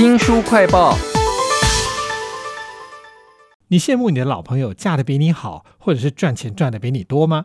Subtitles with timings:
[0.00, 0.96] 新书快报。
[3.68, 7.44] 你羡慕你的老朋友嫁得比你好，或者是赚钱赚得比你多吗？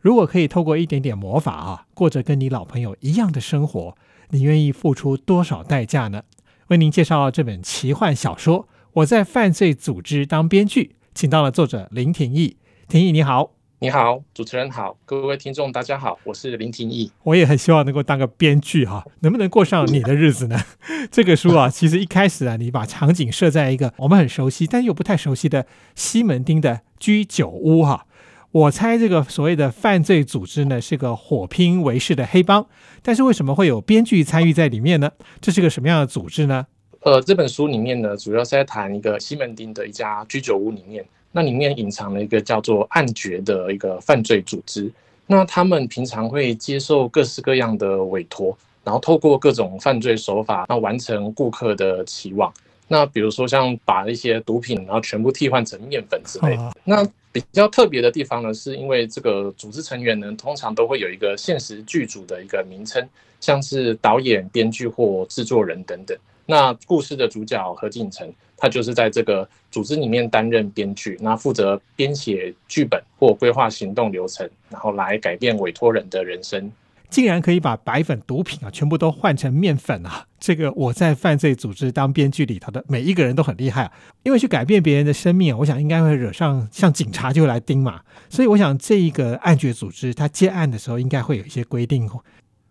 [0.00, 3.96] 如果可以透过一点点魔法啊，过着跟你老朋友一样的生活，
[4.30, 6.24] 你愿意付出多少代价呢？
[6.68, 8.64] 为您介绍这本奇幻小说
[8.94, 12.56] 《我在犯罪组织当编剧》，请到了作者林廷义。
[12.88, 13.52] 廷义你好，
[13.82, 17.10] 你好，主持人好，各位听众大家好，我是林廷义。
[17.24, 20.56] 我也很希望能够当个编剧哈，能不能过上你的日子呢？
[21.10, 25.66] 这个书啊，其实一开始啊，你把场景设在一个我们很熟悉但又不太熟悉的
[25.96, 28.06] 西门町的居酒屋哈。
[28.52, 32.64] 我猜这个所谓的犯罪组织呢，是个火拼为世的黑帮，
[33.02, 35.10] 但是为什么会有编剧参与在里面呢？
[35.40, 36.68] 这是个什么样的组织呢？
[37.00, 44.90] 呃，这本书里面呢，主要是在谈一个西门町的一家居酒屋里面，那里面隐藏了一个叫做暗爵的一个犯罪组织。
[45.26, 52.52] 那他们平常会接受各式各样的委托，然后透过各种犯罪手法，那完成顾客的期望。
[52.88, 56.58] 那比如说像把一些毒品，然后全部替换成面粉之类。
[56.84, 63.08] 那比较特别的地方呢，是因为这个组织成员呢，通常都会有一个现实剧组的一个名称，
[63.40, 66.14] 像是导演、编剧或制作人等等。
[66.46, 76.70] 那故事的主角何敬成，他就是在这个组织里面担任编剧，那负责编写剧本或规划行动流程，然后来改变委托人的人生。
[77.08, 80.26] 竟然可以把白粉毒品啊，全部都换成面粉啊！
[80.40, 88.00] 这个我在犯罪组织当编剧里头的每一个人都很厉害啊，因为去改变别人的生命啊，我想应该会惹上像警察就来盯嘛。
[88.30, 92.08] 所以我想这一个暗角组织，他接案的时候应该会有一些规定。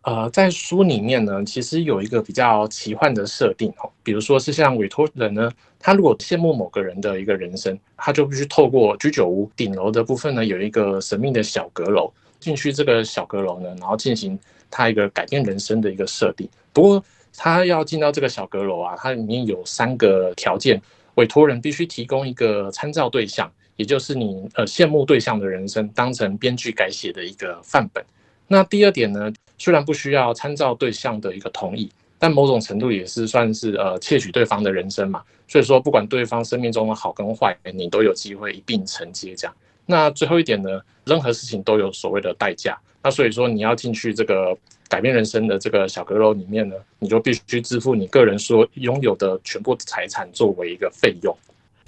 [0.03, 12.11] 呃，在书里面呢，其实有一个比较奇幻的设定哦，比如说是像委托人呢，他如果羡慕某个人的一个人生，他就必须透过居酒屋顶楼的部分呢，有一个神秘的小阁楼。
[12.39, 14.37] 进去这个小阁楼呢，然后进行
[14.71, 16.49] 他一个改变人生的一个设定。
[16.73, 17.03] 不过
[17.37, 20.81] 他要进到这个小阁楼啊，它里面有三个条件：
[21.13, 28.03] 委托人必须提供一个参照对象，也就是你呃羡慕对象的人生，当成编剧改写的一个范本。
[28.47, 29.31] 那第二点呢，
[29.61, 35.21] 虽然不需要参照对象的一个同意，但某种程度也是算是呃窃取对方的人生嘛。
[35.47, 39.55] 所以说，不管对方生命中的好跟坏，你都有机会一并承接这样。
[39.85, 40.81] 那最后一点呢？
[41.05, 42.75] 任何事情都有所谓的代价。
[43.03, 44.57] 那所以说，你要进去这个
[44.89, 51.37] 改变人生的这个小阁楼里面呢，你就必须支付你个人所拥有的全部财产作为一个费用。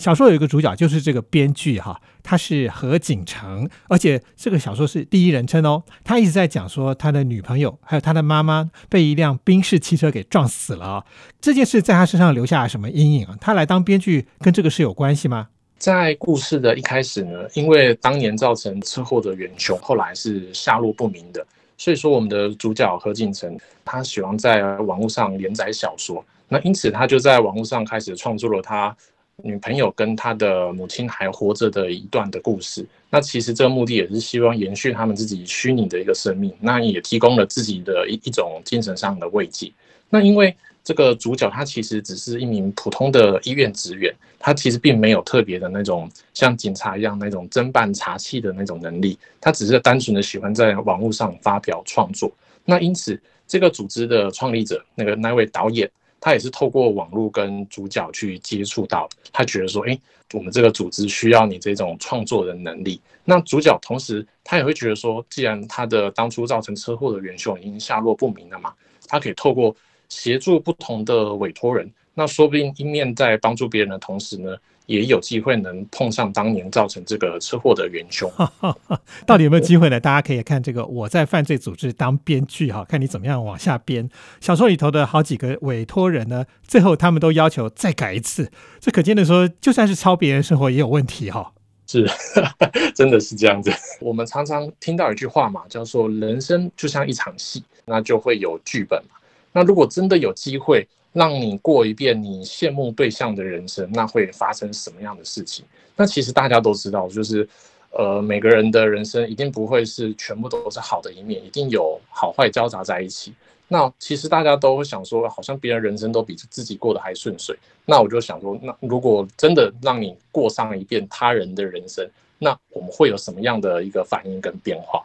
[0.04, 5.82] 小说有一个主角，就是这个编剧哈，他是何景成，而且这个小说是第一人称哦。
[6.04, 11.06] 他一直在讲说，他的女朋友还有他的妈妈被一辆宾士汽车给撞死了。
[11.40, 13.38] 这件事在他身上留下了什么阴影啊？
[13.40, 15.48] 他来当编剧跟这个事有关系吗？
[15.78, 21.48] 在故事的一开始呢，因为当年造成车祸的元凶后来是下落不明的，
[21.78, 28.94] 所以说我们的主角何景成他喜欢在网络上连载小说，那因此他就在网络上开始创作了他
[29.42, 32.86] 女朋友跟他的母亲还活着的一段的故事。
[33.10, 39.72] 那其实这个目的也是希望延续他们自己虚拟的一个生命，那也提供了自己的一一种精神上的慰藉。
[40.10, 52.32] 那因为这个主角他其实只是一名普通的医院职员，他其实并没有特别的那种像警察一样那种侦办查缉的那种能力，他只是单纯的喜欢在网络上发表创作。
[52.66, 55.90] 那因此，这个组织的创立者那个那位导演，
[56.24, 60.00] 他也是透过网络跟主角去接触到，他觉得说，哎，
[60.32, 63.02] 我们这个组织需要你这种创作的能力。
[63.26, 68.74] 那主角同时他也会觉得说，既然他的当初造成车祸的元凶已经下落不明了嘛，
[69.06, 69.76] 他可以透过。
[70.10, 74.56] 协助不同的委托人，那说不定一面在帮助别人的同时呢，
[74.86, 78.32] 也有机会能碰上当年造成这个车祸的元凶。
[79.26, 80.00] 到底有没有机会呢？
[80.00, 84.10] 大家可以看这个我在犯罪组织当编剧哈，看你怎么样往下编。
[84.42, 88.52] 小说里头的好几个委托人呢，最后他们都要求再改一次。
[88.80, 91.52] 这可见的说，就算是抄别人生活也有问题哈。
[91.86, 92.10] 是，
[92.96, 93.72] 真的是这样子。
[94.00, 99.16] 我们常常听到一句话嘛，叫做“人生就像一场戏”，那就会有剧本嘛。
[99.52, 105.64] 那如果真的有机会让你过一遍你羡慕对象的人生，那会发生什么样的事情？
[105.96, 107.48] 那其实大家都知道，就是，
[107.92, 113.34] 呃，每个人的人生一定不会是全部都是好的一面，一定有好坏交杂在一起。
[113.68, 117.56] 那其实大家都会想说，好像别人人生都比自己过得还顺遂。
[117.86, 122.08] 那我就想说，那如果真的让你过上一遍他人的人生，
[122.40, 125.04] 那我们会有什么样的一个反应跟变化？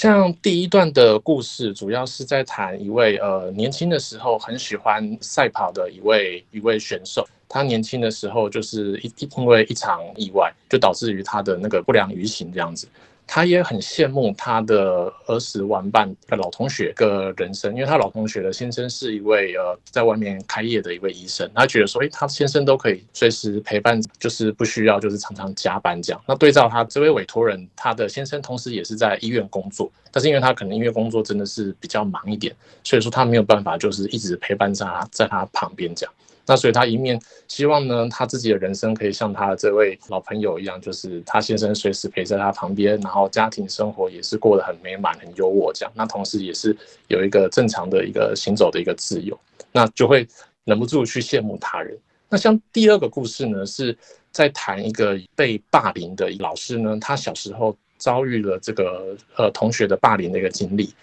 [0.00, 7.26] 像第一段的故事，主要是在谈一位呃年轻的时候很喜欢赛跑的一位一位选手。
[7.48, 12.86] 他年轻的时候就是一因为一场意外，就导致于他的那个不良于行这样子。
[13.30, 26.20] 他也很羡慕他的儿时玩伴的老同学个人生，因为他老同学的先生是一位呃在外面开业的一位医生，他觉得说，哎，他先生都可以随时陪伴，就是不需要就是常常加班这样。
[26.26, 36.14] 那对照他这位委托人，他的先生同时也是在医院工作，但是因为他可能因为工作真的是比较忙一点，所以说他没有办法就是一直陪伴在他在他旁边这样。
[36.48, 45.92] 那所以他一面希望呢，他自己的人生可以像他这位老朋友一样，就是他先生随时陪在他旁边，然后家庭生活也是过得很美满、很优渥这样。
[45.94, 46.74] 那同时也是
[47.08, 49.38] 有一个正常的一个行走的一个自由，
[49.72, 50.26] 那就会
[50.64, 51.94] 忍不住去羡慕他人。
[52.30, 53.94] 那像第二个故事呢，是
[54.32, 60.94] 在谈一个被霸凌的老师呢，他小时候遭遇了这个呃同学的霸凌的一个经历，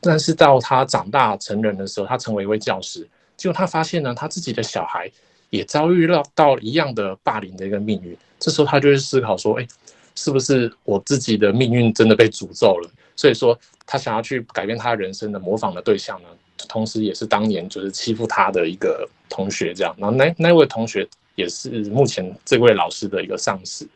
[0.00, 3.08] 但是到他长大成人的时候，他成为一位教师。
[3.40, 5.10] 结果他发现呢，他自己的小孩
[5.48, 8.14] 也遭遇到到一样的霸凌的一个命运。
[8.38, 9.66] 这时候他就会思考说：“哎，
[10.14, 16.28] 是不是我自己的命运真的被诅咒了？”所以说，他想要去改变他人生的模仿的对象呢，
[16.68, 19.96] 同时也是当年就是欺负他的一个同学这样。
[19.96, 23.88] 然后那那位同学也是目前这位老师的一个上司。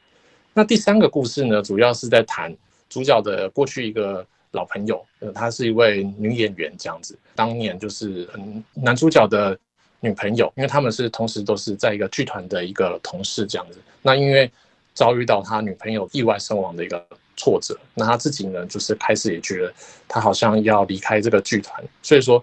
[0.54, 2.56] 那第三个故事呢，主要是在谈
[2.88, 4.26] 主角的过去一个。
[4.54, 7.18] 老朋友，呃，她是一位女演员，这样子。
[7.34, 9.58] 当年就是嗯，男主角的
[10.00, 13.78] 女朋友，因为他们是同时都是在一个剧团的一个同事，这样子。
[14.00, 14.50] 那因为
[14.94, 17.04] 遭遇到他女朋友意外身亡的一个
[17.36, 19.74] 挫折，那他自己呢，就是开始也觉得
[20.06, 21.82] 他好像要离开这个剧团。
[22.00, 22.42] 所以说，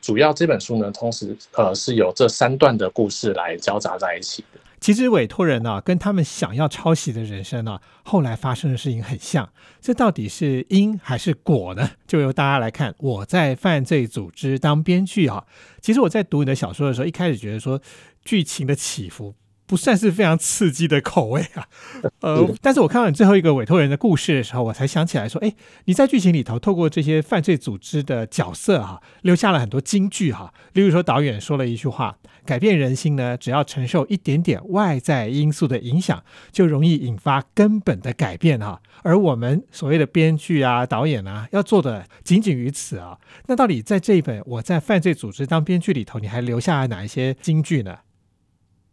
[0.00, 4.60] 主要这本书呢，同时呃是有这三段的故事来交杂在一起的。
[4.82, 9.48] 其实委托人呢，跟他们想要抄袭的人生呢，后来发生的事情很像。
[9.80, 11.92] 这到底是因还是果呢？
[12.04, 12.92] 就由大家来看。
[12.98, 15.44] 我在犯罪组织当编剧啊，
[15.80, 17.80] 其实我在读你的小说的时候，一开始觉得说
[18.24, 19.36] 剧情的起伏。
[19.66, 21.66] 不算是非常刺激的口味啊，
[22.20, 25.54] 呃，但是我看到你最后一个委托人的故事的时候，我才想起来说，哎，
[25.86, 30.52] 你在剧情里头透过这些犯罪组织的角色哈，留下了很多金句哈。
[30.74, 38.80] 例如说，导演说了一句话：改变人心呢，只要承受一点点外在因素的影响，就容易引发根本的改变哈。
[39.02, 43.18] 而我们所谓的编剧啊、导演啊，要做的仅仅于此啊。
[43.46, 47.96] 那到底在这一本我在犯罪组织当编剧里头，你还留下了哪一些金句呢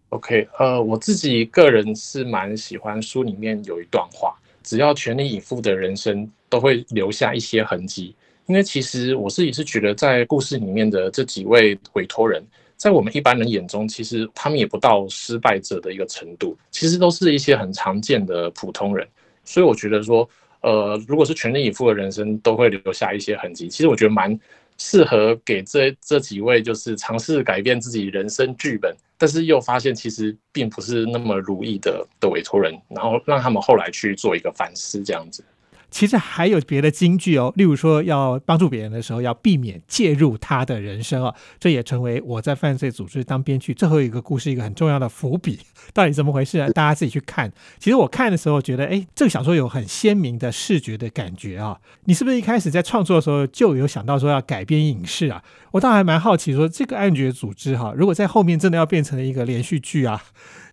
[0.10, 8.16] ？OK，呃，我自己个人是蛮喜欢书里面有一段话，只要全力以赴的人生都会留下一些痕迹。
[8.48, 12.44] 因为其实我自己是觉得，在故事里面的这几位委托人，
[12.76, 19.08] 在我们一般人眼中，其实他们也不到失败者的一个程度，其实都是一些很常见的普通人。
[19.46, 20.28] 所以我觉得说，
[20.62, 23.68] 呃，如果是全力以赴的人生，都会留下一些痕迹。
[23.68, 24.40] 其实我觉得蛮
[24.80, 28.96] 适合给这这几位，就是尝试改变自己人生剧本。
[29.18, 35.44] 但是又发现其实并不是那么如意的的委托人，然后让他们后来去做一个反思，这样子。
[35.92, 45.60] 其实还有别的金句哦，例如说要帮助别人的时候，要避免介入他的人生哦，这也成为我在犯罪组织当编剧最后一个故事一个很重要的伏笔。
[45.94, 46.70] 到底怎么回事呢？
[46.72, 47.52] 大家自己去看。
[47.80, 51.80] 其实我看的时候觉得，哎，这个小说有很鲜明的视觉的感觉啊。
[52.06, 55.44] 你是不是一开始在创作的时候就有想到说要改编影视啊？
[55.72, 60.24] 我倒还蛮好奇，说这个暗觉组织哈，如果在后面真的要变成一个连续剧啊，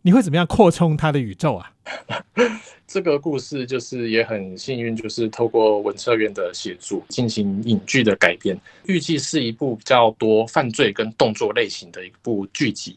[0.03, 1.73] 你会怎么样扩充它的宇宙啊？
[2.87, 8.57] 这个故事就是也很幸运，就是透过文策院的协助进行影剧的改编，
[8.87, 12.97] 预计是一部比较多犯罪跟动作类型的一部剧集，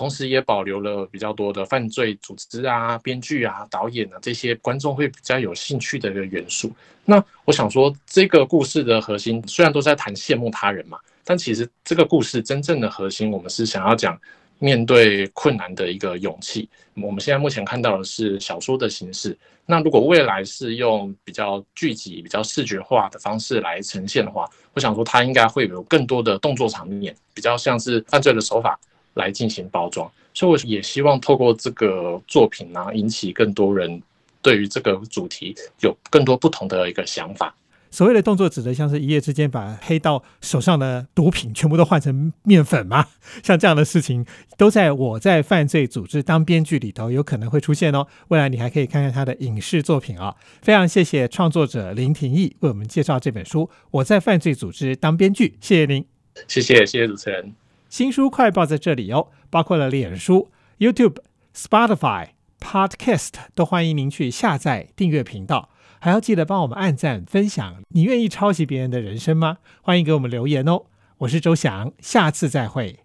[0.00, 6.72] 同时也保留了比较多的犯罪组织啊、编剧啊、导演啊这些观众会比较有兴趣的一个元素。
[7.04, 14.18] 那我想说，这个故事的核心虽然都在谈羡慕他人嘛，但其实这个故事真正的核心，我们是想要讲。
[14.62, 16.68] 面对困难的一个勇气，
[17.02, 19.34] 我们现在目前看到的是小说的形式。
[19.64, 28.78] 那如果未来是用比较聚集、比较视觉化的方式来呈现的话，我想说它应该会有更多的动作场面，比较像是犯罪的手法
[29.20, 30.10] 来进行包装。
[30.32, 34.00] 所以我也希望透过这个作品呢，引起更多人
[34.40, 37.54] 对于这个主题有更多不同的一个想法。
[37.92, 43.08] 所谓的动作，指的像是一夜之间把黑道手上的毒品全部都换成面粉吗？
[43.42, 44.24] 像这样的事情，
[44.56, 48.06] 都在我在犯罪组织当编剧里头有可能会出现哦。
[48.28, 50.36] 未来你还可以看看他的影视作品啊。
[50.62, 56.06] 非常谢谢创作者林廷义为我们介绍这本书《我在犯罪组织当编剧》，谢谢您，
[56.46, 57.52] 谢谢谢谢主持人。
[57.90, 61.16] 新书快报在这里哦，包括了脸书、YouTube、
[61.52, 62.28] Spotify、
[62.60, 65.70] Podcast，都欢迎您去下载订阅频道。
[65.98, 69.58] 还要记得帮我们按赞分享，你愿意抄袭别人的人生吗？
[69.82, 70.84] 欢迎给我们留言哦！
[71.18, 73.00] 我是周翔，下次再会。